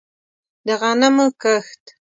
[0.65, 1.83] د غنمو کښت